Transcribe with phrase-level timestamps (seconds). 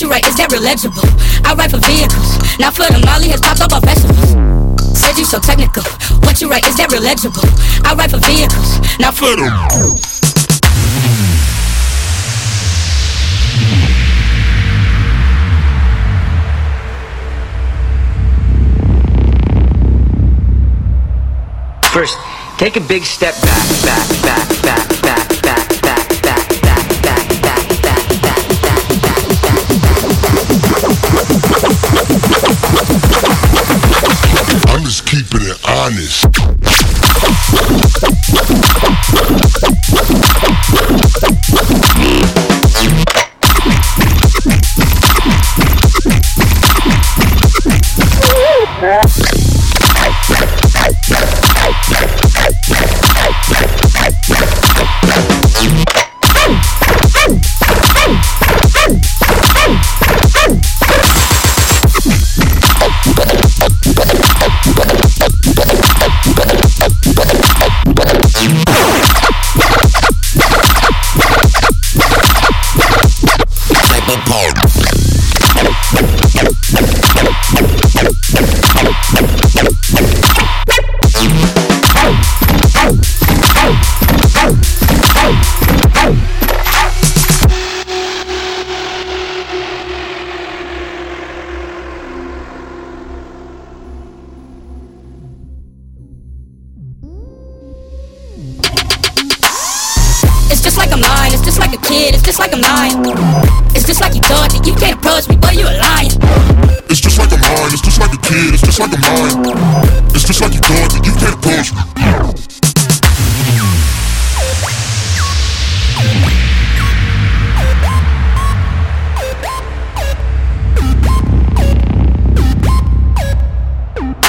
[0.00, 1.06] you write, is that legible?
[1.44, 4.34] I write for vehicles, not for the Molly has popped up on festivals.
[4.98, 5.84] Said you so technical.
[6.26, 7.44] What you write, is that legible?
[7.84, 9.44] I write for vehicles, not for the.
[21.92, 22.18] First,
[22.58, 24.48] take a big step back, back, back,
[74.14, 74.53] the party.
[100.54, 103.02] It's just like I'm lying, it's just like a kid, it's just like I'm lying.
[103.74, 106.14] It's just like you thought that you can't approach me, but you a lying.
[106.88, 109.50] It's just like I'm lying, it's just like a kid, it's just like I'm lying.
[110.14, 111.82] It's just like you thought that you can't approach me.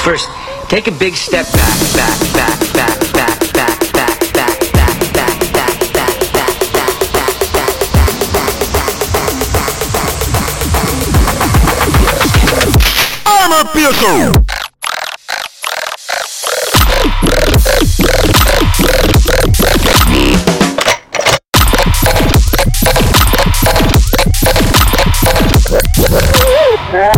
[0.01, 0.27] First,
[0.69, 3.14] take a big step back, back, back, back, back, back,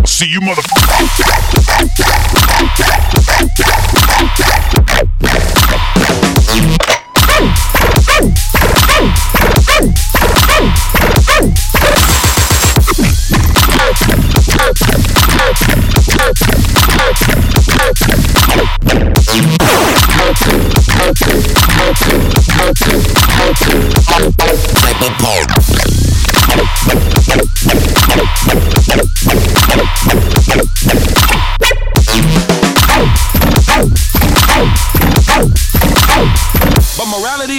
[0.06, 0.78] See you motherfucker.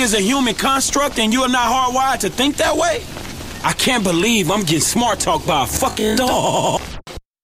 [0.09, 3.03] Is a human construct and you are not hardwired to think that way?
[3.63, 6.81] I can't believe I'm getting smart talked by a fucking dog.